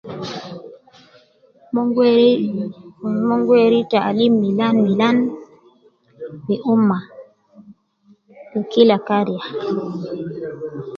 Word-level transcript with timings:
Mon 1.73 1.87
gu 1.93 2.01
weri, 2.07 2.31
mon 3.27 3.41
gu 3.45 3.53
weri 3.59 3.79
taalim 3.91 4.33
milan 4.41 4.75
milan 4.85 5.17
fi 6.43 6.53
umma 6.73 6.99
fi 8.49 8.57
kila 8.71 8.97
kariya 9.07 9.45